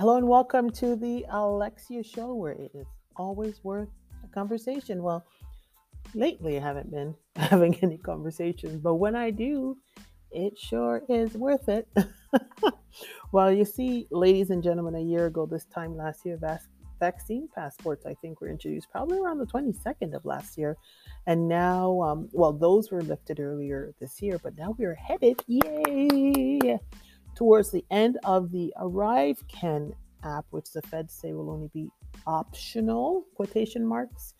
Hello 0.00 0.16
and 0.16 0.26
welcome 0.26 0.70
to 0.70 0.96
the 0.96 1.26
Alexia 1.28 2.02
Show, 2.02 2.32
where 2.32 2.52
it 2.52 2.70
is 2.72 2.86
always 3.16 3.62
worth 3.62 3.90
a 4.24 4.28
conversation. 4.28 5.02
Well, 5.02 5.22
lately 6.14 6.56
I 6.56 6.62
haven't 6.62 6.90
been 6.90 7.14
having 7.36 7.74
any 7.82 7.98
conversations, 7.98 8.80
but 8.80 8.94
when 8.94 9.14
I 9.14 9.30
do, 9.30 9.76
it 10.30 10.58
sure 10.58 11.02
is 11.10 11.34
worth 11.34 11.68
it. 11.68 11.86
well, 13.32 13.52
you 13.52 13.66
see, 13.66 14.06
ladies 14.10 14.48
and 14.48 14.62
gentlemen, 14.62 14.94
a 14.94 15.02
year 15.02 15.26
ago, 15.26 15.44
this 15.44 15.66
time 15.66 15.94
last 15.98 16.24
year, 16.24 16.38
vac- 16.38 16.62
vaccine 16.98 17.46
passports, 17.54 18.06
I 18.06 18.14
think, 18.22 18.40
were 18.40 18.48
introduced 18.48 18.90
probably 18.90 19.18
around 19.18 19.36
the 19.36 19.44
22nd 19.44 20.14
of 20.14 20.24
last 20.24 20.56
year. 20.56 20.78
And 21.26 21.46
now, 21.46 22.00
um, 22.00 22.30
well, 22.32 22.54
those 22.54 22.90
were 22.90 23.02
lifted 23.02 23.38
earlier 23.38 23.92
this 24.00 24.22
year, 24.22 24.40
but 24.42 24.56
now 24.56 24.74
we 24.78 24.86
are 24.86 24.94
headed, 24.94 25.44
yay, 25.46 26.78
towards 27.40 27.70
the 27.70 27.82
end 27.90 28.18
of 28.24 28.52
the 28.52 28.70
ArriveCan 28.78 29.94
app, 30.24 30.44
which 30.50 30.70
the 30.72 30.82
feds 30.82 31.14
say 31.14 31.32
will 31.32 31.48
only 31.48 31.70
be 31.72 31.88
optional, 32.26 33.24
quotation 33.34 33.86
marks, 33.86 34.34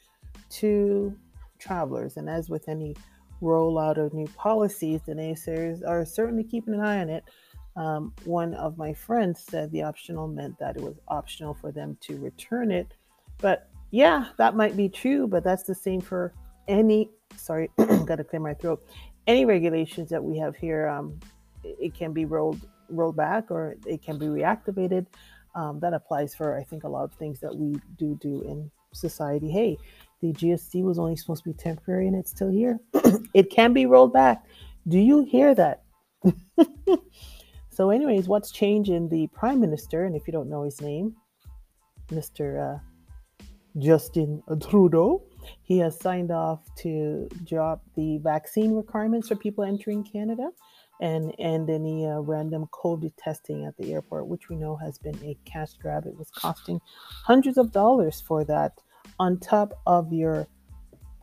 to 0.51 1.17
travelers. 1.59 2.19
And 2.19 2.29
as 2.29 2.51
with 2.51 2.69
any 2.69 2.95
rollout 3.41 3.97
of 3.97 4.13
new 4.13 4.27
policies, 4.37 5.01
the 5.07 5.15
naysayers 5.15 5.81
are 5.89 6.05
certainly 6.05 6.45
keeping 6.45 6.75
an 6.75 6.81
eye 6.81 7.01
on 7.01 7.09
it. 7.09 7.25
Um, 7.75 8.13
one 8.25 8.53
of 8.53 8.77
my 8.77 8.93
friends 8.93 9.47
said 9.49 9.73
the 9.73 9.83
optional 9.83 10.29
meant 10.29 10.59
that 10.59 10.77
it 10.77 10.83
was 10.83 11.01
optional 11.09 11.55
for 11.55 11.73
them 11.73 11.97
to 12.03 12.19
return 12.19 12.71
it. 12.71 12.93
But 13.39 13.71
yeah, 13.93 14.27
that 14.37 14.57
might 14.57 14.77
be 14.77 14.91
true, 14.91 15.27
but 15.27 15.43
that's 15.43 15.63
the 15.63 15.75
same 15.75 16.03
for 16.03 16.35
any, 16.69 17.09
sorry, 17.35 17.71
got 18.05 18.17
to 18.17 18.25
clear 18.25 18.41
my 18.41 18.53
throat. 18.53 18.87
Any 19.27 19.47
regulations 19.47 20.11
that 20.11 20.23
we 20.23 20.37
have 20.37 20.55
here, 20.55 20.87
um, 20.87 21.19
it 21.65 21.95
can 21.95 22.13
be 22.13 22.27
rolled 22.27 22.61
rolled 22.91 23.17
back 23.17 23.51
or 23.51 23.77
it 23.87 24.03
can 24.03 24.19
be 24.19 24.27
reactivated. 24.27 25.07
Um, 25.55 25.81
that 25.81 25.95
applies 25.95 26.35
for, 26.35 26.57
I 26.57 26.63
think, 26.63 26.85
a 26.85 26.89
lot 26.89 27.05
of 27.05 27.13
things 27.15 27.41
that 27.41 27.55
we 27.55 27.81
do 27.99 28.17
do 28.21 28.43
in 28.43 28.71
society. 28.93 29.51
Hey, 29.51 29.77
the 30.21 30.33
GST 30.33 30.83
was 30.85 30.99
only 30.99 31.17
supposed 31.17 31.43
to 31.45 31.51
be 31.51 31.55
temporary 31.55 32.07
and 32.07 32.17
it's 32.17 32.31
still 32.31 32.51
here. 32.51 32.79
it 33.35 33.51
can 33.51 33.73
be 33.73 33.87
rolled 33.87 34.13
back. 34.13 34.45
Do 34.87 34.99
you 34.99 35.25
hear 35.25 35.55
that? 35.55 35.83
so, 37.71 37.91
anyways, 37.91 38.29
what's 38.29 38.53
changing 38.53 39.09
the 39.09 39.27
prime 39.29 39.61
minister? 39.61 40.05
And 40.05 40.15
if 40.15 40.27
you 40.27 40.33
don't 40.33 40.49
know 40.49 40.63
his 40.63 40.81
name, 40.81 41.17
Mr. 42.11 42.77
Uh, 42.77 42.79
Justin 43.79 44.43
Trudeau, 44.61 45.23
he 45.63 45.79
has 45.79 45.99
signed 45.99 46.31
off 46.31 46.61
to 46.77 47.29
drop 47.45 47.83
the 47.97 48.19
vaccine 48.19 48.73
requirements 48.73 49.29
for 49.29 49.37
people 49.37 49.65
entering 49.65 50.05
Canada 50.05 50.51
and 51.01 51.35
and 51.39 51.69
any 51.69 52.07
uh, 52.07 52.21
random 52.21 52.67
COVID 52.73 53.13
testing 53.19 53.65
at 53.67 53.77
the 53.77 53.93
airport, 53.93 54.29
which 54.29 54.49
we 54.49 54.57
know 54.57 54.77
has 54.77 54.99
been 54.99 55.17
a 55.25 55.37
cash 55.45 55.75
grab. 55.81 56.07
It 56.07 56.17
was 56.17 56.31
costing 56.31 56.81
hundreds 57.25 57.59
of 57.59 57.73
dollars 57.73 58.21
for 58.21 58.45
that 58.45 58.73
on 59.19 59.39
top 59.39 59.73
of 59.87 60.13
your 60.13 60.47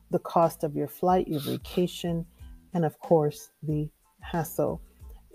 the 0.09 0.19
cost 0.19 0.63
of 0.63 0.75
your 0.75 0.87
flight, 0.87 1.27
your 1.27 1.41
vacation, 1.41 2.25
and 2.73 2.85
of 2.85 2.99
course 2.99 3.51
the 3.63 3.89
hassle 4.21 4.81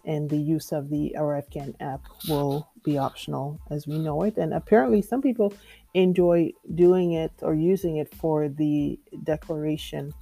and 0.04 0.28
the 0.28 0.36
use 0.36 0.72
of 0.72 0.90
the 0.90 1.14
ArriveCan 1.16 1.74
app 1.80 2.00
will 2.28 2.68
be 2.84 2.98
optional 2.98 3.60
as 3.70 3.86
we 3.86 3.98
know 3.98 4.22
it. 4.22 4.36
And 4.36 4.52
apparently 4.52 5.00
some 5.02 5.22
people 5.22 5.54
enjoy 5.94 6.52
doing 6.74 7.12
it 7.12 7.32
or 7.42 7.54
using 7.54 7.98
it 7.98 8.12
for 8.14 8.48
the 8.48 8.98
declaration 9.22 10.12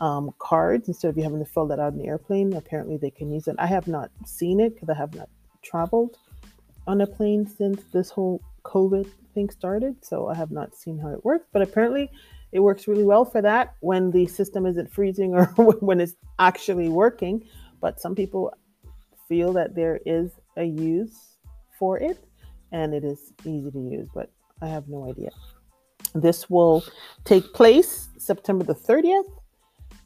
um, 0.00 0.32
cards 0.38 0.88
instead 0.88 1.08
of 1.08 1.16
you 1.16 1.22
having 1.22 1.38
to 1.38 1.50
fill 1.50 1.66
that 1.68 1.78
out 1.78 1.92
in 1.92 1.98
the 1.98 2.06
airplane. 2.06 2.54
Apparently 2.54 2.96
they 2.96 3.10
can 3.10 3.30
use 3.30 3.48
it. 3.48 3.56
I 3.58 3.66
have 3.66 3.86
not 3.86 4.10
seen 4.24 4.60
it 4.60 4.74
because 4.74 4.88
I 4.88 4.94
have 4.94 5.14
not 5.14 5.28
traveled 5.62 6.16
on 6.86 7.00
a 7.00 7.06
plane 7.06 7.46
since 7.46 7.82
this 7.92 8.10
whole 8.10 8.40
COVID 8.64 9.08
thing 9.34 9.50
started. 9.50 9.96
So 10.04 10.28
I 10.28 10.34
have 10.34 10.50
not 10.50 10.74
seen 10.74 10.98
how 10.98 11.10
it 11.10 11.24
works, 11.24 11.46
but 11.52 11.62
apparently 11.62 12.10
it 12.52 12.60
works 12.60 12.88
really 12.88 13.04
well 13.04 13.24
for 13.24 13.42
that 13.42 13.76
when 13.80 14.10
the 14.10 14.26
system 14.26 14.66
isn't 14.66 14.90
freezing 14.90 15.34
or 15.34 15.44
when 15.80 16.00
it's 16.00 16.14
actually 16.38 16.88
working. 16.88 17.44
But 17.80 18.00
some 18.00 18.14
people 18.14 18.52
feel 19.28 19.52
that 19.54 19.74
there 19.74 20.00
is 20.04 20.32
a 20.56 20.64
use 20.64 21.36
for 21.78 21.98
it 21.98 22.24
and 22.72 22.94
it 22.94 23.04
is 23.04 23.32
easy 23.44 23.70
to 23.70 23.78
use, 23.78 24.08
but 24.14 24.30
I 24.62 24.68
have 24.68 24.88
no 24.88 25.08
idea. 25.08 25.30
This 26.14 26.50
will 26.50 26.84
take 27.24 27.52
place 27.54 28.08
September 28.18 28.64
the 28.64 28.74
30th. 28.74 29.39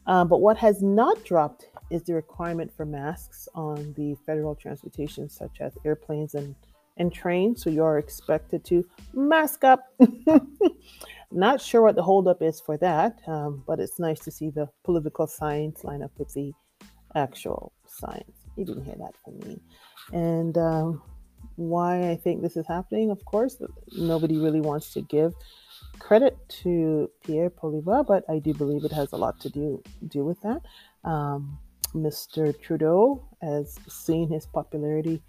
Uh, 0.06 0.24
but 0.24 0.40
what 0.40 0.56
has 0.56 0.82
not 0.82 1.22
dropped 1.24 1.68
is 1.90 2.02
the 2.02 2.14
requirement 2.14 2.72
for 2.74 2.84
masks 2.84 3.48
on 3.54 3.94
the 3.96 4.14
federal 4.26 4.54
transportation, 4.54 5.28
such 5.28 5.60
as 5.60 5.72
airplanes 5.84 6.34
and 6.34 6.54
and 6.96 7.12
train. 7.12 7.56
So 7.56 7.70
you 7.70 7.82
are 7.82 7.98
expected 7.98 8.64
to 8.66 8.84
mask 9.12 9.64
up. 9.64 9.80
Not 11.32 11.60
sure 11.60 11.82
what 11.82 11.96
the 11.96 12.02
holdup 12.02 12.42
is 12.42 12.60
for 12.60 12.76
that, 12.78 13.18
um, 13.26 13.64
but 13.66 13.80
it's 13.80 13.98
nice 13.98 14.20
to 14.20 14.30
see 14.30 14.50
the 14.50 14.68
political 14.84 15.26
science 15.26 15.82
line 15.82 16.02
up 16.02 16.12
with 16.18 16.32
the 16.32 16.52
actual 17.16 17.72
science. 17.86 18.46
You 18.56 18.64
didn't 18.64 18.84
hear 18.84 18.94
that 18.98 19.14
from 19.24 19.40
me. 19.40 19.60
And 20.12 20.56
um, 20.56 21.02
why 21.56 22.10
I 22.10 22.16
think 22.16 22.42
this 22.42 22.56
is 22.56 22.66
happening, 22.68 23.10
of 23.10 23.24
course, 23.24 23.60
nobody 23.96 24.38
really 24.38 24.60
wants 24.60 24.92
to 24.92 25.02
give 25.02 25.34
credit 25.98 26.36
to 26.62 27.10
Pierre 27.24 27.50
Poilievre, 27.50 28.06
but 28.06 28.24
I 28.28 28.38
do 28.38 28.52
believe 28.54 28.84
it 28.84 28.92
has 28.92 29.12
a 29.12 29.16
lot 29.16 29.40
to 29.40 29.50
do 29.50 29.82
do 30.08 30.24
with 30.24 30.40
that. 30.42 30.60
Um, 31.08 31.58
Mr. 31.94 32.58
Trudeau 32.60 33.24
has 33.40 33.78
seen 33.88 34.28
his 34.28 34.46
popularity 34.46 35.22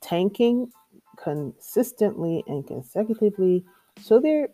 tanking 0.00 0.70
consistently 1.16 2.42
and 2.46 2.66
consecutively. 2.66 3.64
So 4.00 4.20
they're 4.20 4.48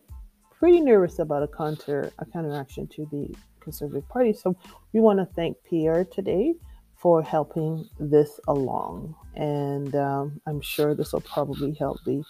pretty 0.59 0.81
nervous 0.81 1.19
about 1.19 1.43
a 1.43 1.49
counter 1.49 2.13
a 2.19 2.27
counteraction 2.27 2.87
to 2.89 3.07
the 3.11 3.35
Conservative 3.61 4.09
Party. 4.09 4.33
So 4.33 4.57
we 4.93 5.01
want 5.01 5.19
to 5.19 5.27
thank 5.35 5.57
Pierre 5.69 6.05
today 6.05 6.55
for 6.97 7.23
helping 7.23 7.89
this 8.01 8.41
along, 8.49 9.15
and 9.37 9.95
um, 9.95 10.41
I'm 10.47 10.61
sure 10.61 10.95
this 10.95 11.13
will 11.13 11.21
probably 11.21 11.73
help 11.75 11.99
the 12.05 12.25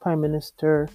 Prime 0.00 0.20
Minister 0.20 0.88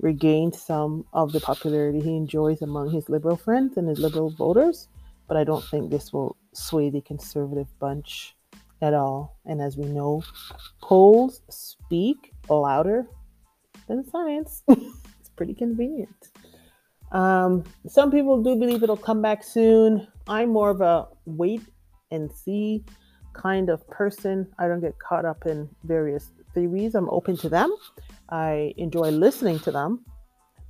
regain 0.00 0.52
some 0.52 1.04
of 1.12 1.32
the 1.32 1.40
popularity 1.40 2.00
he 2.00 2.16
enjoys 2.16 2.62
among 2.62 2.90
his 2.90 3.08
Liberal 3.08 3.36
friends 3.36 3.76
and 3.76 3.88
his 3.88 3.98
Liberal 3.98 4.30
voters. 4.30 4.88
But 5.28 5.36
I 5.36 5.44
don't 5.44 5.64
think 5.64 5.90
this 5.90 6.12
will 6.12 6.36
sway 6.52 6.90
the 6.90 7.00
Conservative 7.02 7.68
bunch 7.78 8.34
at 8.82 8.94
all. 8.94 9.36
And 9.44 9.60
as 9.60 9.76
we 9.76 9.84
know, 9.84 10.22
polls 10.82 11.42
speak 11.50 12.32
louder 12.48 13.06
than 13.86 14.08
science. 14.08 14.62
it's 14.68 15.30
pretty 15.36 15.54
convenient. 15.54 16.30
Um, 17.12 17.64
some 17.88 18.10
people 18.10 18.42
do 18.42 18.56
believe 18.56 18.82
it'll 18.82 18.96
come 18.96 19.20
back 19.20 19.42
soon. 19.42 20.06
I'm 20.28 20.50
more 20.50 20.70
of 20.70 20.80
a 20.80 21.08
wait 21.26 21.62
and 22.10 22.30
see 22.30 22.84
kind 23.32 23.68
of 23.68 23.86
person. 23.88 24.46
I 24.58 24.68
don't 24.68 24.80
get 24.80 24.98
caught 24.98 25.24
up 25.24 25.46
in 25.46 25.68
various 25.84 26.30
theories. 26.54 26.94
I'm 26.94 27.08
open 27.10 27.36
to 27.38 27.48
them. 27.48 27.74
I 28.30 28.74
enjoy 28.76 29.10
listening 29.10 29.58
to 29.60 29.70
them, 29.70 30.04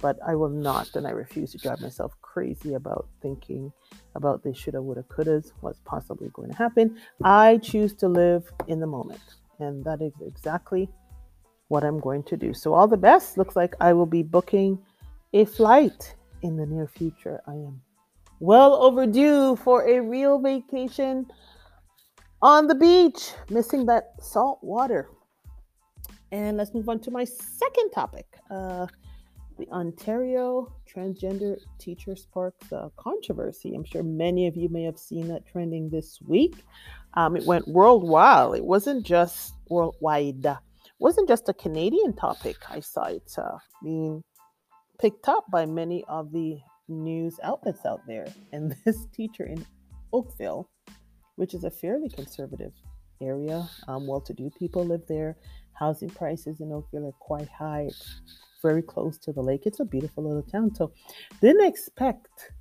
but 0.01 0.19
I 0.27 0.35
will 0.35 0.49
not 0.49 0.97
and 0.97 1.07
I 1.07 1.11
refuse 1.11 1.53
to 1.53 1.59
drive 1.59 1.81
myself 1.81 2.13
crazy 2.23 2.75
about 2.75 3.09
thinking 3.21 3.73
about 4.15 4.43
the 4.43 4.55
shoulda, 4.55 4.81
woulda, 4.81 5.05
couldas, 5.05 5.53
what's 5.61 5.81
possibly 5.85 6.29
going 6.33 6.51
to 6.51 6.57
happen. 6.57 6.99
I 7.23 7.59
choose 7.59 7.95
to 7.97 8.09
live 8.09 8.51
in 8.69 8.81
the 8.81 8.87
moment, 8.87 9.21
and 9.59 9.85
that 9.85 10.01
is 10.01 10.13
exactly 10.27 10.89
what 11.69 11.85
I'm 11.85 12.01
going 12.01 12.23
to 12.25 12.37
do. 12.37 12.53
So, 12.53 12.75
all 12.75 12.89
the 12.89 12.97
best. 12.97 13.39
Looks 13.39 13.57
like 13.57 13.75
I 13.81 13.93
will 13.93 14.07
be 14.07 14.23
booking 14.23 14.79
a 15.33 15.45
flight 15.45 16.15
in 16.43 16.57
the 16.57 16.67
near 16.67 16.89
future. 16.89 17.41
I 17.47 17.53
am 17.53 17.81
well 18.41 18.75
overdue 18.75 19.57
for 19.57 19.89
a 19.89 20.01
real 20.01 20.39
vacation 20.41 21.27
on 22.43 22.67
the 22.67 22.75
beach, 22.75 23.33
missing 23.51 23.87
that 23.87 24.15
salt 24.21 24.59
water. 24.63 25.11
And 26.33 26.57
let's 26.57 26.73
move 26.75 26.89
on 26.89 27.01
to 27.01 27.11
my 27.11 27.25
second 27.25 27.91
topic. 27.91 28.27
Uh, 28.51 28.87
the 29.59 29.69
Ontario 29.73 30.73
transgender 30.91 31.59
teacher 31.79 32.17
sparks 32.17 32.73
a 32.73 32.91
controversy. 32.97 33.75
I'm 33.75 33.85
sure 33.85 34.03
many 34.03 34.47
of 34.47 34.57
you 34.57 34.69
may 34.69 34.85
have 34.85 34.99
seen 34.99 35.29
that 35.29 35.47
trending 35.47 35.91
this 35.91 36.19
week. 36.27 36.65
Um, 37.15 37.37
it 37.37 37.45
went 37.45 37.69
worldwide. 37.69 38.57
It 38.57 38.65
wasn't 38.65 39.05
just 39.05 39.55
worldwide. 39.69 40.47
It 40.47 40.57
wasn't 40.99 41.29
just 41.29 41.49
a 41.49 41.55
Canadian 41.55 42.15
topic. 42.15 42.57
I 42.71 42.81
saw 42.81 43.05
it 43.05 43.35
uh, 43.37 43.59
being 43.83 44.23
picked 44.99 45.29
up 45.29 45.45
by 45.51 45.67
many 45.67 46.05
of 46.09 46.33
the 46.33 46.59
news 46.89 47.39
outlets 47.43 47.85
out 47.85 48.01
there. 48.07 48.27
And 48.53 48.75
this 48.85 49.07
teacher 49.13 49.45
in 49.45 49.67
Oakville, 50.13 50.71
which 51.37 51.55
is 51.55 51.65
a 51.65 51.71
fairly 51.71 52.09
conservative 52.09 52.73
area, 53.21 53.69
um, 53.89 54.07
well-to-do 54.07 54.51
people 54.59 54.85
live 54.85 55.07
there. 55.09 55.37
Housing 55.73 56.11
prices 56.11 56.61
in 56.61 56.73
Oakville 56.73 57.07
are 57.07 57.13
quite 57.21 57.49
high. 57.49 57.83
It's 57.89 58.21
very 58.63 58.83
close 58.83 59.19
to 59.19 59.33
the 59.33 59.41
lake. 59.41 59.63
It's 59.65 59.81
a 59.81 59.85
beautiful 59.85 60.25
little 60.25 60.43
town. 60.43 60.75
So 60.75 60.93
didn't 61.41 61.67
expect 61.67 62.53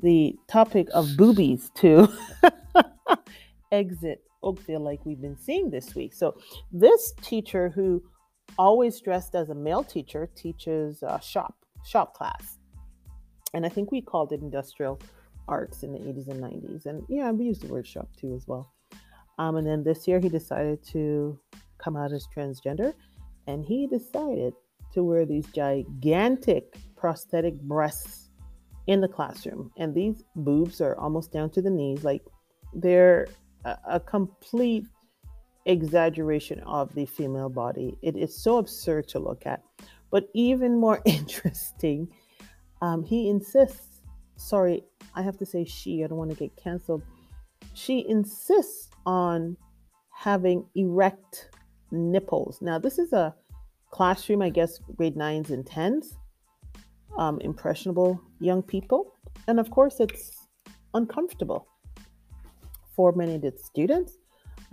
the 0.00 0.36
topic 0.48 0.88
of 0.92 1.16
boobies 1.16 1.70
to 1.76 2.08
exit 3.72 4.22
Oakville 4.42 4.80
like 4.80 5.04
we've 5.04 5.20
been 5.20 5.38
seeing 5.38 5.70
this 5.70 5.94
week. 5.94 6.14
So 6.14 6.36
this 6.72 7.14
teacher 7.22 7.70
who 7.70 8.02
always 8.58 9.00
dressed 9.00 9.34
as 9.34 9.50
a 9.50 9.54
male 9.54 9.82
teacher, 9.82 10.28
teaches 10.36 11.02
a 11.02 11.20
shop 11.20 11.54
shop 11.84 12.14
class, 12.14 12.58
and 13.52 13.64
I 13.64 13.68
think 13.68 13.90
we 13.90 14.00
called 14.00 14.32
it 14.32 14.40
industrial 14.40 15.00
arts 15.48 15.82
in 15.82 15.92
the 15.92 15.98
80s 15.98 16.28
and 16.28 16.42
90s. 16.42 16.86
And 16.86 17.04
yeah, 17.08 17.30
we 17.30 17.44
used 17.44 17.62
the 17.62 17.68
word 17.68 17.86
shop 17.86 18.08
too 18.18 18.34
as 18.34 18.46
well. 18.46 18.73
Um, 19.38 19.56
and 19.56 19.66
then 19.66 19.82
this 19.82 20.06
year 20.06 20.20
he 20.20 20.28
decided 20.28 20.82
to 20.92 21.38
come 21.78 21.96
out 21.96 22.12
as 22.12 22.26
transgender, 22.34 22.94
and 23.46 23.64
he 23.64 23.86
decided 23.86 24.54
to 24.92 25.02
wear 25.02 25.26
these 25.26 25.46
gigantic 25.46 26.76
prosthetic 26.96 27.60
breasts 27.62 28.30
in 28.86 29.00
the 29.00 29.08
classroom. 29.08 29.70
And 29.76 29.94
these 29.94 30.22
boobs 30.36 30.80
are 30.80 30.96
almost 30.96 31.32
down 31.32 31.50
to 31.50 31.62
the 31.62 31.70
knees, 31.70 32.04
like 32.04 32.22
they're 32.72 33.26
a, 33.64 33.76
a 33.90 34.00
complete 34.00 34.86
exaggeration 35.66 36.60
of 36.60 36.94
the 36.94 37.06
female 37.06 37.48
body. 37.48 37.96
It 38.02 38.16
is 38.16 38.36
so 38.36 38.58
absurd 38.58 39.08
to 39.08 39.18
look 39.18 39.46
at. 39.46 39.62
But 40.10 40.28
even 40.34 40.78
more 40.78 41.00
interesting, 41.04 42.08
um, 42.82 43.02
he 43.02 43.28
insists, 43.28 44.02
sorry, 44.36 44.84
I 45.14 45.22
have 45.22 45.38
to 45.38 45.46
say 45.46 45.64
she, 45.64 46.04
I 46.04 46.06
don't 46.06 46.18
want 46.18 46.30
to 46.30 46.36
get 46.36 46.54
canceled. 46.56 47.02
She 47.72 48.06
insists 48.08 48.90
on 49.06 49.56
having 50.10 50.64
erect 50.74 51.50
nipples. 51.90 52.60
Now, 52.60 52.78
this 52.78 52.98
is 52.98 53.12
a 53.12 53.34
classroom, 53.90 54.42
I 54.42 54.50
guess, 54.50 54.78
grade 54.96 55.16
nines 55.16 55.50
and 55.50 55.66
tens, 55.66 56.16
um, 57.16 57.40
impressionable 57.40 58.20
young 58.40 58.62
people. 58.62 59.12
And 59.46 59.60
of 59.60 59.70
course, 59.70 60.00
it's 60.00 60.48
uncomfortable 60.94 61.68
for 62.94 63.12
many 63.12 63.34
of 63.34 63.42
the 63.42 63.52
students, 63.56 64.18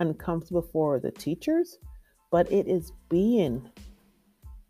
uncomfortable 0.00 0.62
for 0.62 1.00
the 1.00 1.10
teachers, 1.10 1.78
but 2.30 2.50
it 2.50 2.66
is 2.68 2.92
being 3.08 3.68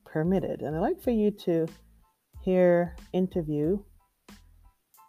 permitted. 0.05 0.63
And 0.63 0.77
I'd 0.77 0.81
like 0.81 1.01
for 1.01 1.11
you 1.11 1.31
to 1.31 1.67
hear 2.43 2.97
interview 3.13 3.79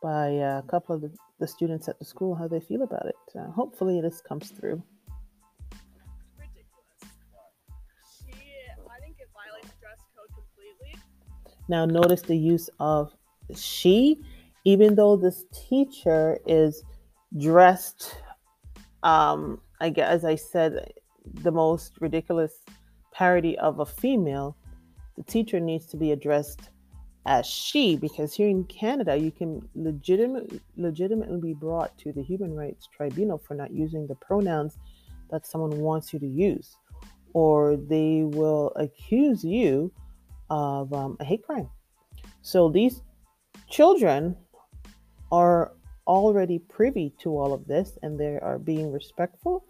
by 0.01 0.27
a 0.27 0.61
couple 0.63 0.95
of 0.95 1.01
the, 1.01 1.15
the 1.39 1.47
students 1.47 1.87
at 1.87 1.99
the 1.99 2.05
school 2.05 2.35
how 2.35 2.47
they 2.47 2.59
feel 2.59 2.83
about 2.83 3.05
it. 3.05 3.15
Uh, 3.37 3.49
hopefully, 3.51 4.01
this 4.01 4.21
comes 4.21 4.51
through. 4.51 4.81
Now, 11.69 11.85
notice 11.85 12.21
the 12.21 12.37
use 12.37 12.69
of 12.79 13.13
she, 13.55 14.21
even 14.65 14.95
though 14.95 15.15
this 15.15 15.45
teacher 15.69 16.37
is 16.45 16.83
dressed, 17.37 18.15
um, 19.03 19.61
I 19.79 19.89
guess, 19.89 20.09
as 20.09 20.25
I 20.25 20.35
said, 20.35 20.93
the 21.25 21.51
most 21.51 21.93
ridiculous 22.01 22.53
parody 23.11 23.57
of 23.59 23.79
a 23.79 23.85
female, 23.85 24.57
the 25.15 25.23
teacher 25.23 25.59
needs 25.59 25.85
to 25.87 25.97
be 25.97 26.11
addressed 26.11 26.69
as 27.25 27.45
she 27.45 27.95
because 27.95 28.33
here 28.33 28.49
in 28.49 28.63
Canada 28.65 29.15
you 29.15 29.31
can 29.31 29.61
legitimately 29.75 30.59
legitimately 30.75 31.39
be 31.39 31.53
brought 31.53 31.97
to 31.97 32.11
the 32.11 32.21
human 32.21 32.53
rights 32.53 32.87
tribunal 32.95 33.37
for 33.37 33.53
not 33.53 33.71
using 33.71 34.05
the 34.07 34.15
pronouns 34.15 34.77
that 35.31 35.45
someone 35.45 35.79
wants 35.79 36.11
you 36.13 36.19
to 36.19 36.27
use 36.27 36.75
or 37.33 37.75
they 37.75 38.23
will 38.23 38.71
accuse 38.75 39.43
you 39.43 39.91
of 40.49 40.93
um, 40.93 41.17
a 41.19 41.23
hate 41.23 41.43
crime. 41.43 41.69
So 42.41 42.69
these 42.69 43.01
children 43.69 44.35
are 45.31 45.73
already 46.05 46.59
privy 46.59 47.13
to 47.21 47.29
all 47.29 47.53
of 47.53 47.65
this 47.65 47.97
and 48.03 48.19
they 48.19 48.37
are 48.39 48.59
being 48.59 48.91
respectful 48.91 49.65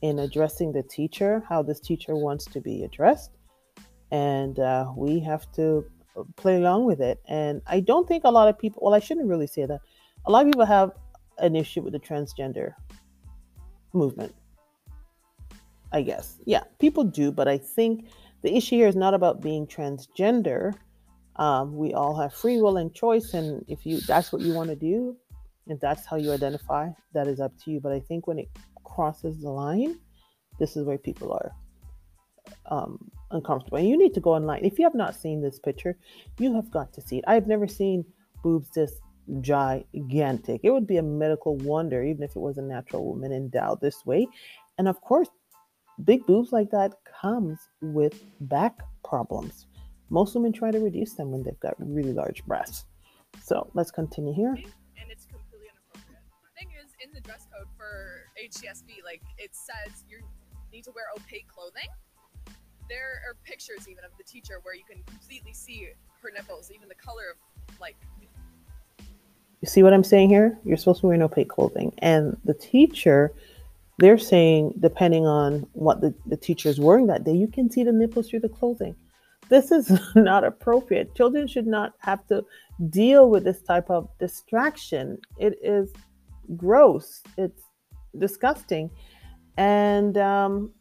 in 0.00 0.20
addressing 0.20 0.72
the 0.72 0.82
teacher, 0.82 1.44
how 1.48 1.62
this 1.62 1.80
teacher 1.80 2.14
wants 2.14 2.44
to 2.46 2.60
be 2.60 2.84
addressed. 2.84 3.32
And 4.10 4.58
uh, 4.58 4.92
we 4.96 5.20
have 5.20 5.50
to 5.52 5.84
play 6.36 6.56
along 6.56 6.84
with 6.84 7.00
it. 7.00 7.20
And 7.28 7.62
I 7.66 7.80
don't 7.80 8.06
think 8.06 8.24
a 8.24 8.30
lot 8.30 8.48
of 8.48 8.58
people, 8.58 8.82
well, 8.84 8.94
I 8.94 8.98
shouldn't 8.98 9.28
really 9.28 9.46
say 9.46 9.66
that. 9.66 9.80
A 10.26 10.30
lot 10.30 10.44
of 10.46 10.52
people 10.52 10.66
have 10.66 10.92
an 11.38 11.56
issue 11.56 11.82
with 11.82 11.92
the 11.92 11.98
transgender 11.98 12.74
movement. 13.92 14.34
I 15.92 16.02
guess. 16.02 16.38
Yeah, 16.46 16.62
people 16.78 17.04
do, 17.04 17.30
but 17.30 17.48
I 17.48 17.58
think 17.58 18.08
the 18.42 18.56
issue 18.56 18.76
here 18.76 18.88
is 18.88 18.96
not 18.96 19.14
about 19.14 19.42
being 19.42 19.66
transgender. 19.66 20.74
Um, 21.36 21.76
we 21.76 21.92
all 21.92 22.18
have 22.18 22.32
free 22.32 22.60
will 22.60 22.78
and 22.78 22.94
choice, 22.94 23.34
and 23.34 23.64
if 23.68 23.84
you 23.84 24.00
that's 24.00 24.32
what 24.32 24.42
you 24.42 24.54
want 24.54 24.70
to 24.70 24.76
do, 24.76 25.16
if 25.66 25.80
that's 25.80 26.06
how 26.06 26.16
you 26.16 26.32
identify, 26.32 26.88
that 27.12 27.26
is 27.26 27.40
up 27.40 27.52
to 27.64 27.70
you. 27.70 27.80
But 27.80 27.92
I 27.92 28.00
think 28.00 28.26
when 28.26 28.38
it 28.38 28.48
crosses 28.84 29.42
the 29.42 29.50
line, 29.50 29.98
this 30.58 30.76
is 30.76 30.84
where 30.84 30.98
people 30.98 31.32
are 31.32 31.52
um, 32.66 33.10
uncomfortable. 33.30 33.78
And 33.78 33.88
you 33.88 33.98
need 33.98 34.14
to 34.14 34.20
go 34.20 34.34
online. 34.34 34.64
If 34.64 34.78
you 34.78 34.84
have 34.84 34.94
not 34.94 35.14
seen 35.14 35.40
this 35.40 35.58
picture, 35.58 35.96
you 36.38 36.54
have 36.54 36.70
got 36.70 36.92
to 36.94 37.00
see 37.00 37.18
it. 37.18 37.24
I've 37.26 37.46
never 37.46 37.66
seen 37.66 38.04
boobs 38.42 38.70
this 38.70 39.00
gigantic. 39.40 40.60
It 40.64 40.70
would 40.70 40.86
be 40.86 40.98
a 40.98 41.02
medical 41.02 41.56
wonder, 41.56 42.02
even 42.02 42.22
if 42.22 42.36
it 42.36 42.40
was 42.40 42.58
a 42.58 42.62
natural 42.62 43.06
woman 43.06 43.32
endowed 43.32 43.80
this 43.80 44.04
way. 44.04 44.26
And 44.78 44.88
of 44.88 45.00
course, 45.00 45.28
big 46.04 46.26
boobs 46.26 46.52
like 46.52 46.70
that 46.70 46.92
comes 47.20 47.58
with 47.80 48.22
back 48.40 48.80
problems. 49.04 49.66
Most 50.10 50.34
women 50.34 50.52
try 50.52 50.70
to 50.70 50.78
reduce 50.78 51.14
them 51.14 51.30
when 51.30 51.42
they've 51.42 51.60
got 51.60 51.74
really 51.78 52.12
large 52.12 52.44
breasts. 52.44 52.84
So 53.42 53.70
let's 53.74 53.90
continue 53.90 54.34
here. 54.34 54.52
And 54.52 55.10
it's 55.10 55.24
completely 55.24 55.68
inappropriate. 55.70 56.20
The 56.44 56.60
thing 56.60 56.68
is, 56.84 56.92
in 57.02 57.12
the 57.14 57.20
dress 57.20 57.46
code 57.54 57.68
for 57.76 58.28
HDSB, 58.36 59.04
like 59.04 59.22
it 59.38 59.50
says 59.54 60.04
you 60.08 60.18
need 60.72 60.84
to 60.84 60.92
wear 60.94 61.04
opaque 61.16 61.48
clothing. 61.48 61.88
There 62.92 63.22
are 63.26 63.36
pictures 63.44 63.88
even 63.88 64.04
of 64.04 64.10
the 64.18 64.24
teacher 64.24 64.60
where 64.64 64.74
you 64.74 64.82
can 64.86 65.02
completely 65.04 65.54
see 65.54 65.88
her 66.22 66.30
nipples, 66.34 66.70
even 66.74 66.88
the 66.88 66.94
color 66.94 67.22
of 67.32 67.80
like. 67.80 67.96
You 69.62 69.68
see 69.68 69.82
what 69.82 69.94
I'm 69.94 70.04
saying 70.04 70.28
here? 70.28 70.58
You're 70.62 70.76
supposed 70.76 71.00
to 71.00 71.06
wear 71.06 71.16
no 71.16 71.24
opaque 71.24 71.48
clothing, 71.48 71.94
and 71.98 72.36
the 72.44 72.52
teacher 72.52 73.32
they're 73.98 74.18
saying 74.18 74.74
depending 74.80 75.26
on 75.26 75.66
what 75.72 76.02
the, 76.02 76.12
the 76.26 76.36
teacher 76.36 76.68
is 76.68 76.80
wearing 76.80 77.06
that 77.06 77.24
day 77.24 77.32
you 77.32 77.46
can 77.46 77.70
see 77.70 77.84
the 77.84 77.92
nipples 77.92 78.28
through 78.28 78.40
the 78.40 78.48
clothing. 78.48 78.94
This 79.48 79.70
is 79.70 79.90
not 80.14 80.44
appropriate. 80.44 81.14
Children 81.14 81.46
should 81.46 81.66
not 81.66 81.94
have 81.98 82.26
to 82.26 82.44
deal 82.90 83.30
with 83.30 83.44
this 83.44 83.62
type 83.62 83.88
of 83.90 84.08
distraction. 84.18 85.18
It 85.38 85.58
is 85.62 85.92
gross. 86.56 87.22
It's 87.38 87.62
disgusting. 88.18 88.90
And 89.56 90.18
um, 90.18 90.72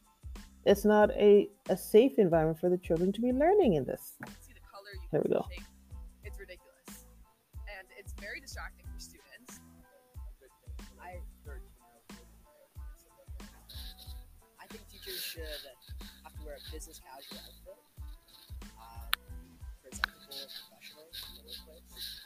it's 0.66 0.86
not 0.86 1.12
a, 1.12 1.50
a 1.70 1.78
safe 1.78 2.18
environment 2.18 2.60
for 2.60 2.70
the 2.70 2.78
children 2.78 3.12
to 3.12 3.22
be 3.22 3.32
learning 3.32 3.74
in 3.74 3.86
this 3.86 4.14
see 4.40 4.54
the 4.54 4.60
color 4.72 4.92
you 4.94 5.08
there 5.12 5.22
we 5.24 5.30
go 5.30 5.46
shape. 5.50 5.66
it's 6.24 6.40
ridiculous 6.40 7.06
and 7.78 7.88
it's 7.98 8.14
very 8.14 8.40
distracting 8.40 8.86
for 8.94 9.00
students 9.00 9.60
I, 11.02 11.18
I 14.60 14.68
think 14.68 14.88
teachers 14.90 15.20
should 15.20 15.44
have 16.24 16.34
to 16.40 16.46
wear 16.46 16.56
a 16.56 16.74
business 16.74 17.00
casual 17.00 17.44
outfit, 17.44 17.78
um, 18.78 19.10
presentable, 19.82 20.14
professional 20.30 21.06
in 21.40 21.46
the 21.46 21.54
workplace. 21.68 22.22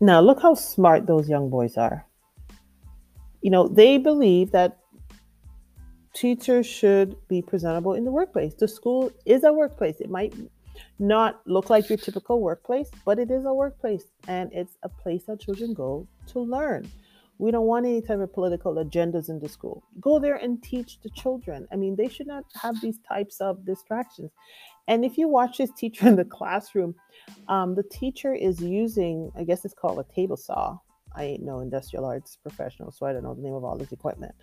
Now, 0.00 0.20
look 0.20 0.42
how 0.42 0.54
smart 0.54 1.06
those 1.06 1.28
young 1.28 1.48
boys 1.48 1.76
are. 1.76 2.06
You 3.40 3.50
know, 3.50 3.68
they 3.68 3.98
believe 3.98 4.50
that 4.52 4.78
teachers 6.16 6.66
should 6.66 7.14
be 7.28 7.42
presentable 7.42 7.92
in 7.92 8.04
the 8.04 8.10
workplace. 8.10 8.54
The 8.54 8.66
school 8.66 9.12
is 9.26 9.44
a 9.44 9.52
workplace. 9.52 10.00
It 10.00 10.10
might 10.10 10.34
not 10.98 11.42
look 11.46 11.68
like 11.68 11.88
your 11.90 11.98
typical 11.98 12.40
workplace, 12.40 12.90
but 13.04 13.18
it 13.18 13.30
is 13.30 13.44
a 13.44 13.52
workplace 13.52 14.04
and 14.26 14.50
it's 14.52 14.78
a 14.82 14.88
place 14.88 15.24
that 15.24 15.40
children 15.40 15.74
go 15.74 16.08
to 16.28 16.40
learn. 16.40 16.90
We 17.38 17.50
don't 17.50 17.66
want 17.66 17.84
any 17.84 18.00
type 18.00 18.20
of 18.20 18.32
political 18.32 18.76
agendas 18.76 19.28
in 19.28 19.38
the 19.38 19.48
school. 19.48 19.84
Go 20.00 20.18
there 20.18 20.36
and 20.36 20.62
teach 20.62 21.00
the 21.02 21.10
children. 21.10 21.68
I 21.70 21.76
mean, 21.76 21.94
they 21.94 22.08
should 22.08 22.26
not 22.26 22.44
have 22.62 22.80
these 22.80 22.98
types 23.06 23.42
of 23.42 23.66
distractions. 23.66 24.30
And 24.88 25.04
if 25.04 25.18
you 25.18 25.28
watch 25.28 25.58
this 25.58 25.70
teacher 25.76 26.08
in 26.08 26.16
the 26.16 26.24
classroom, 26.24 26.94
um, 27.48 27.74
the 27.74 27.82
teacher 27.82 28.32
is 28.32 28.62
using, 28.62 29.30
I 29.36 29.44
guess 29.44 29.66
it's 29.66 29.74
called 29.74 29.98
a 29.98 30.14
table 30.14 30.38
saw. 30.38 30.78
I 31.14 31.24
ain't 31.24 31.42
no 31.42 31.60
industrial 31.60 32.06
arts 32.06 32.36
professional, 32.36 32.90
so 32.90 33.06
I 33.06 33.12
don't 33.12 33.22
know 33.22 33.34
the 33.34 33.42
name 33.42 33.54
of 33.54 33.64
all 33.64 33.76
this 33.76 33.92
equipment. 33.92 34.34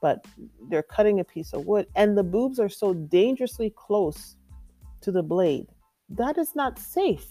But 0.00 0.24
they're 0.68 0.82
cutting 0.82 1.20
a 1.20 1.24
piece 1.24 1.52
of 1.52 1.66
wood, 1.66 1.86
and 1.94 2.16
the 2.16 2.22
boobs 2.22 2.58
are 2.58 2.68
so 2.68 2.94
dangerously 2.94 3.72
close 3.76 4.36
to 5.02 5.12
the 5.12 5.22
blade. 5.22 5.66
That 6.08 6.38
is 6.38 6.56
not 6.56 6.78
safe 6.78 7.26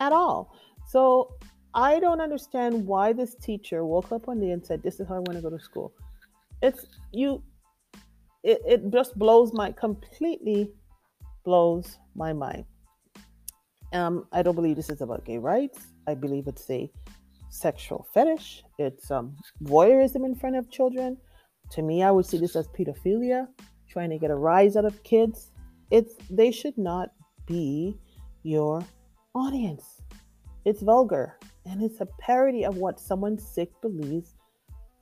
at 0.00 0.12
all. 0.12 0.54
So 0.86 1.34
I 1.74 1.98
don't 1.98 2.20
understand 2.20 2.86
why 2.86 3.12
this 3.12 3.34
teacher 3.34 3.84
woke 3.84 4.12
up 4.12 4.26
one 4.26 4.40
day 4.40 4.50
and 4.50 4.64
said, 4.64 4.82
This 4.82 5.00
is 5.00 5.08
how 5.08 5.16
I 5.16 5.18
want 5.18 5.32
to 5.32 5.40
go 5.40 5.50
to 5.50 5.58
school. 5.58 5.92
It's 6.62 6.86
you, 7.12 7.42
it, 8.42 8.60
it 8.66 8.90
just 8.90 9.18
blows 9.18 9.52
my 9.52 9.72
completely 9.72 10.70
blows 11.44 11.98
my 12.14 12.32
mind. 12.32 12.64
Um, 13.92 14.26
I 14.32 14.42
don't 14.42 14.54
believe 14.54 14.76
this 14.76 14.90
is 14.90 15.00
about 15.00 15.24
gay 15.24 15.38
rights. 15.38 15.78
I 16.06 16.14
believe 16.14 16.46
it's 16.46 16.68
a 16.70 16.90
sexual 17.50 18.06
fetish. 18.12 18.64
It's 18.78 19.10
um, 19.10 19.36
voyeurism 19.62 20.24
in 20.24 20.34
front 20.34 20.56
of 20.56 20.70
children. 20.70 21.16
To 21.70 21.82
me, 21.82 22.02
I 22.02 22.10
would 22.10 22.26
see 22.26 22.38
this 22.38 22.56
as 22.56 22.68
pedophilia, 22.68 23.48
trying 23.88 24.10
to 24.10 24.18
get 24.18 24.30
a 24.30 24.36
rise 24.36 24.76
out 24.76 24.84
of 24.84 25.02
kids. 25.02 25.50
it's 25.90 26.14
they 26.30 26.50
should 26.50 26.76
not 26.78 27.10
be 27.46 27.98
your 28.42 28.84
audience. 29.34 30.02
It's 30.64 30.82
vulgar 30.82 31.38
and 31.66 31.82
it's 31.82 32.00
a 32.00 32.06
parody 32.06 32.64
of 32.64 32.76
what 32.76 33.00
someone 33.00 33.38
sick 33.38 33.70
believes 33.80 34.34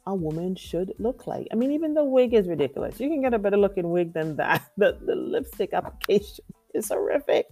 a 0.07 0.14
woman 0.14 0.57
should 0.57 0.92
look 0.99 1.26
like. 1.26 1.47
I 1.52 1.54
mean, 1.54 1.71
even 1.73 1.95
the 1.95 2.04
wig 2.04 2.35
is 2.35 2.49
ridiculous. 2.49 2.99
You 2.99 3.09
can 3.09 3.21
get 3.21 3.35
a 3.35 3.38
better 3.38 3.57
looking 3.57 3.90
wig 3.90 4.12
than 4.12 4.37
that. 4.37 4.62
The, 4.76 4.99
the 5.00 5.14
lipstick 5.14 5.73
application 5.73 6.45
is 6.75 6.88
horrific. 6.88 7.47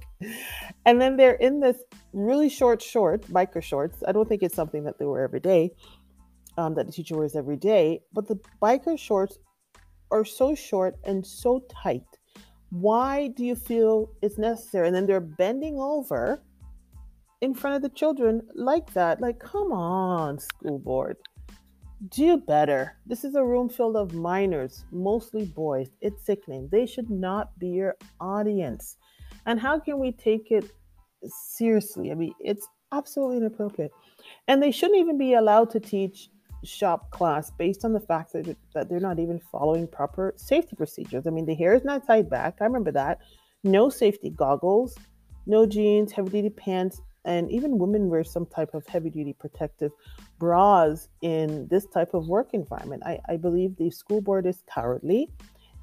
And 0.84 1.00
then 1.00 1.16
they're 1.16 1.34
in 1.34 1.60
this 1.60 1.76
really 2.12 2.48
short 2.48 2.82
short, 2.82 3.22
biker 3.28 3.62
shorts. 3.62 4.02
I 4.06 4.12
don't 4.12 4.28
think 4.28 4.42
it's 4.42 4.54
something 4.54 4.84
that 4.84 4.98
they 4.98 5.04
wear 5.04 5.22
every 5.22 5.40
day, 5.40 5.72
um, 6.57 6.75
that 6.75 6.87
the 6.87 6.92
teacher 6.92 7.16
wears 7.16 7.37
every 7.37 7.57
day. 7.57 8.00
But 8.12 8.28
the 8.28 8.38
biker 8.62 8.99
shorts 8.99 9.38
are 10.11 10.25
so 10.25 10.54
short 10.54 10.97
and 11.04 11.26
so 11.26 11.64
tight. 11.71 12.04
Why 12.71 13.28
do 13.28 13.45
you 13.45 13.57
feel 13.57 14.11
it's 14.23 14.38
necessary? 14.38 14.87
And 14.87 14.97
then 14.97 15.07
they're 15.07 15.21
bending 15.21 15.78
over 15.78 16.42
in 17.40 17.54
front 17.54 17.76
of 17.76 17.83
the 17.83 17.88
children 17.88 18.42
like 18.54 18.92
that. 18.95 19.21
Like, 19.21 19.38
come 19.38 19.73
on, 19.73 20.38
school 20.38 20.78
board. 20.78 21.16
Do 22.11 22.38
better. 22.38 22.97
This 23.07 23.25
is 23.25 23.35
a 23.35 23.45
room 23.45 23.69
filled 23.69 23.97
of 23.97 24.14
minors, 24.14 24.85
mostly 24.90 25.45
boys. 25.45 25.88
It's 26.00 26.25
sickening. 26.25 26.69
They 26.71 26.87
should 26.87 27.11
not 27.11 27.59
be 27.59 27.69
your 27.69 27.97
audience. 28.21 28.97
And 29.47 29.61
how 29.61 29.78
can 29.78 29.99
we 29.99 30.12
take 30.12 30.50
it 30.50 30.71
seriously? 31.25 32.11
I 32.11 32.14
mean, 32.14 32.33
it's 32.40 32.66
absolutely 32.92 33.38
inappropriate. 33.38 33.92
And 34.49 34.62
they 34.62 34.71
shouldn't 34.71 35.00
even 35.00 35.19
be 35.19 35.35
allowed 35.35 35.71
to 35.71 35.80
teach 35.80 36.30
shop 36.64 37.10
class 37.10 37.50
based 37.50 37.84
on 37.84 37.92
the 37.92 38.00
fact 38.00 38.32
that, 38.32 38.56
that 38.74 38.88
they're 38.88 39.00
not 39.00 39.18
even 39.18 39.40
following 39.52 39.86
proper 39.86 40.34
safety 40.36 40.76
procedures. 40.76 41.26
I 41.26 41.30
mean, 41.30 41.46
the 41.46 41.54
hair 41.54 41.74
is 41.74 41.84
not 41.84 42.06
tied 42.06 42.28
back. 42.28 42.56
I 42.60 42.64
remember 42.64 42.92
that. 42.92 43.20
No 43.64 43.90
safety 43.90 44.30
goggles, 44.30 44.96
no 45.46 45.66
jeans, 45.66 46.12
heavy 46.12 46.30
duty 46.30 46.50
pants, 46.50 47.00
and 47.24 47.50
even 47.50 47.78
women 47.78 48.08
wear 48.08 48.24
some 48.24 48.46
type 48.46 48.74
of 48.74 48.86
heavy 48.86 49.10
duty 49.10 49.34
protective 49.38 49.92
bras 50.38 51.08
in 51.22 51.68
this 51.68 51.86
type 51.86 52.14
of 52.14 52.28
work 52.28 52.50
environment. 52.54 53.02
I, 53.04 53.20
I 53.28 53.36
believe 53.36 53.76
the 53.76 53.90
school 53.90 54.20
board 54.20 54.46
is 54.46 54.62
cowardly 54.72 55.28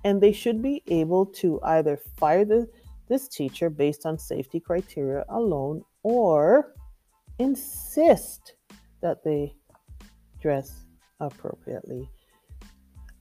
and 0.03 0.21
they 0.21 0.31
should 0.31 0.61
be 0.61 0.83
able 0.87 1.25
to 1.25 1.59
either 1.63 1.99
fire 2.17 2.45
the, 2.45 2.67
this 3.07 3.27
teacher 3.27 3.69
based 3.69 4.05
on 4.05 4.17
safety 4.17 4.59
criteria 4.59 5.25
alone 5.29 5.83
or 6.03 6.73
insist 7.39 8.55
that 9.01 9.23
they 9.23 9.53
dress 10.47 10.85
appropriately. 11.19 12.09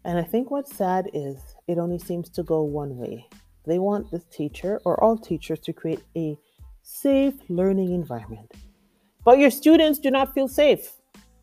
And 0.05 0.17
I 0.17 0.23
think 0.23 0.53
what's 0.53 0.77
sad 0.77 1.11
is 1.13 1.37
it 1.67 1.77
only 1.77 1.99
seems 1.99 2.29
to 2.31 2.45
go 2.45 2.63
one 2.63 2.97
way. 2.97 3.27
They 3.67 3.81
want 3.81 4.13
this 4.13 4.27
teacher 4.39 4.81
or 4.85 5.03
all 5.03 5.19
teachers 5.19 5.59
to 5.67 5.73
create 5.73 6.05
a 6.17 6.39
safe 6.83 7.35
learning 7.49 7.91
environment. 7.93 8.49
But 9.25 9.41
your 9.41 9.51
students 9.51 9.99
do 9.99 10.09
not 10.13 10.35
feel 10.35 10.47
safe. 10.47 10.85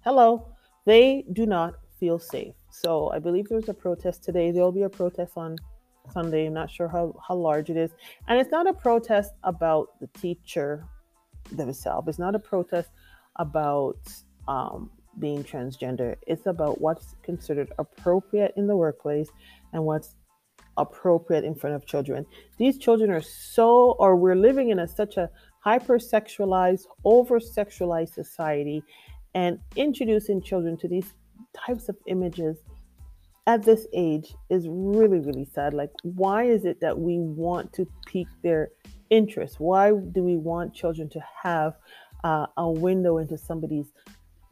Hello, 0.05 0.47
they 0.85 1.25
do 1.33 1.45
not 1.45 1.73
feel 1.99 2.17
safe. 2.17 2.55
So 2.71 3.11
I 3.11 3.19
believe 3.19 3.49
there's 3.49 3.67
a 3.67 3.73
protest 3.73 4.23
today. 4.23 4.51
There'll 4.51 4.79
be 4.81 4.83
a 4.83 4.97
protest 5.01 5.33
on 5.35 5.57
Sunday. 6.13 6.45
I'm 6.45 6.53
not 6.53 6.71
sure 6.71 6.87
how, 6.87 7.13
how 7.27 7.35
large 7.35 7.69
it 7.69 7.75
is. 7.75 7.91
And 8.29 8.39
it's 8.39 8.51
not 8.51 8.69
a 8.69 8.73
protest 8.73 9.33
about 9.43 9.99
the 9.99 10.07
teacher 10.21 10.85
themselves, 11.51 12.07
it's 12.07 12.19
not 12.19 12.35
a 12.35 12.39
protest 12.39 12.89
about 13.35 13.99
um, 14.47 14.89
being 15.23 15.41
transgender. 15.41 16.17
It's 16.27 16.47
about 16.47 16.81
what's 16.81 17.15
considered 17.23 17.69
appropriate 17.79 18.51
in 18.57 18.67
the 18.67 18.75
workplace 18.75 19.29
and 19.71 19.85
what's 19.85 20.15
appropriate 20.75 21.45
in 21.45 21.55
front 21.55 21.77
of 21.77 21.85
children. 21.85 22.25
These 22.57 22.77
children 22.77 23.09
are 23.09 23.21
so, 23.21 23.95
or 23.99 24.17
we're 24.17 24.41
living 24.49 24.67
in 24.73 24.79
a, 24.79 24.87
such 25.01 25.15
a 25.15 25.29
hypersexualized, 25.65 26.83
over 27.05 27.39
sexualized 27.39 28.13
society, 28.13 28.83
and 29.33 29.59
introducing 29.77 30.41
children 30.41 30.75
to 30.79 30.89
these 30.89 31.09
types 31.65 31.87
of 31.87 31.95
images 32.07 32.57
at 33.47 33.63
this 33.63 33.87
age 33.93 34.35
is 34.49 34.67
really, 34.69 35.19
really 35.19 35.47
sad. 35.55 35.73
Like, 35.73 35.91
why 36.01 36.43
is 36.55 36.65
it 36.65 36.81
that 36.81 36.99
we 36.99 37.19
want 37.19 37.71
to 37.77 37.87
pique 38.05 38.35
their 38.41 38.71
interest? 39.09 39.61
Why 39.61 39.91
do 39.91 40.21
we 40.21 40.35
want 40.35 40.73
children 40.73 41.07
to 41.11 41.21
have 41.43 41.75
uh, 42.25 42.47
a 42.57 42.69
window 42.69 43.19
into 43.19 43.37
somebody's 43.37 43.91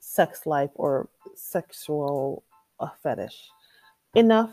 sex 0.01 0.45
life 0.45 0.71
or 0.75 1.07
sexual 1.35 2.43
uh, 2.79 2.89
fetish? 3.01 3.49
Enough 4.15 4.51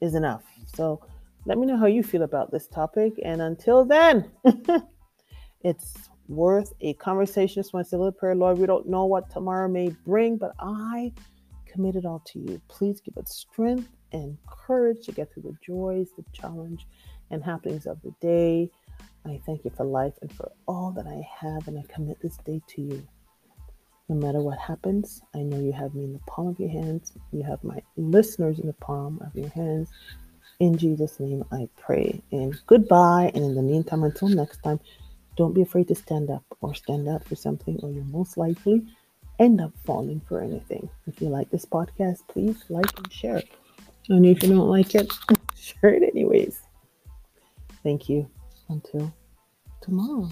is 0.00 0.14
enough. 0.14 0.44
So 0.74 1.00
let 1.44 1.58
me 1.58 1.66
know 1.66 1.76
how 1.76 1.86
you 1.86 2.02
feel 2.02 2.22
about 2.22 2.52
this 2.52 2.68
topic. 2.68 3.14
And 3.24 3.42
until 3.42 3.84
then, 3.84 4.30
it's 5.62 5.94
worth 6.28 6.72
a 6.80 6.92
conversation. 6.94 7.60
Just 7.60 7.72
want 7.72 7.86
to 7.86 7.90
say 7.90 7.96
a 7.96 7.98
little 7.98 8.12
prayer, 8.12 8.34
Lord. 8.34 8.58
We 8.58 8.66
don't 8.66 8.88
know 8.88 9.06
what 9.06 9.30
tomorrow 9.30 9.68
may 9.68 9.88
bring, 10.04 10.36
but 10.36 10.52
I 10.60 11.12
commit 11.66 11.96
it 11.96 12.04
all 12.04 12.22
to 12.26 12.38
you. 12.38 12.60
Please 12.68 13.00
give 13.00 13.16
us 13.16 13.30
strength 13.30 13.88
and 14.12 14.36
courage 14.46 15.04
to 15.06 15.12
get 15.12 15.32
through 15.32 15.44
the 15.44 15.56
joys, 15.64 16.08
the 16.16 16.24
challenge, 16.32 16.86
and 17.30 17.42
happenings 17.42 17.86
of 17.86 18.00
the 18.02 18.12
day. 18.20 18.70
I 19.26 19.40
thank 19.44 19.64
you 19.64 19.70
for 19.76 19.84
life 19.84 20.14
and 20.22 20.32
for 20.32 20.50
all 20.66 20.92
that 20.92 21.06
I 21.06 21.26
have, 21.40 21.68
and 21.68 21.78
I 21.78 21.92
commit 21.92 22.20
this 22.22 22.36
day 22.38 22.62
to 22.68 22.82
you. 22.82 23.08
No 24.08 24.16
matter 24.16 24.40
what 24.40 24.58
happens, 24.58 25.20
I 25.34 25.38
know 25.38 25.60
you 25.60 25.72
have 25.72 25.94
me 25.94 26.04
in 26.04 26.14
the 26.14 26.18
palm 26.20 26.48
of 26.48 26.58
your 26.58 26.70
hands. 26.70 27.12
You 27.30 27.42
have 27.42 27.62
my 27.62 27.82
listeners 27.96 28.58
in 28.58 28.66
the 28.66 28.72
palm 28.72 29.20
of 29.24 29.34
your 29.34 29.50
hands. 29.50 29.90
In 30.60 30.78
Jesus' 30.78 31.20
name, 31.20 31.44
I 31.52 31.68
pray. 31.76 32.22
And 32.32 32.58
goodbye. 32.66 33.30
And 33.34 33.44
in 33.44 33.54
the 33.54 33.62
meantime, 33.62 34.04
until 34.04 34.28
next 34.28 34.62
time, 34.62 34.80
don't 35.36 35.52
be 35.52 35.62
afraid 35.62 35.88
to 35.88 35.94
stand 35.94 36.30
up 36.30 36.42
or 36.60 36.74
stand 36.74 37.06
out 37.08 37.24
for 37.24 37.36
something, 37.36 37.78
or 37.82 37.90
you'll 37.90 38.04
most 38.04 38.36
likely 38.36 38.82
end 39.38 39.60
up 39.60 39.72
falling 39.84 40.20
for 40.26 40.40
anything. 40.40 40.88
If 41.06 41.20
you 41.20 41.28
like 41.28 41.50
this 41.50 41.64
podcast, 41.64 42.26
please 42.28 42.64
like 42.70 42.96
and 42.96 43.12
share. 43.12 43.42
And 44.08 44.24
if 44.24 44.42
you 44.42 44.48
don't 44.48 44.68
like 44.68 44.94
it, 44.94 45.12
share 45.54 45.94
it 45.94 46.02
anyways. 46.02 46.60
Thank 47.82 48.08
you. 48.08 48.28
Until 48.68 49.14
tomorrow. 49.80 50.28